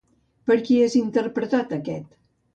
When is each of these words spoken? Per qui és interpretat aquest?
Per 0.51 0.55
qui 0.69 0.79
és 0.85 0.95
interpretat 1.01 1.77
aquest? 1.79 2.11